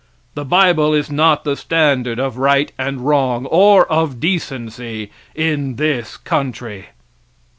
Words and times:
The 0.33 0.43
bible 0.45 0.95
is 0.95 1.11
not 1.11 1.43
the 1.43 1.55
standard 1.55 2.17
of 2.17 2.35
right 2.39 2.71
and 2.75 3.01
wrong 3.01 3.45
or 3.45 3.85
of 3.85 4.19
decency 4.19 5.11
in 5.35 5.75
this 5.75 6.17
country. 6.17 6.87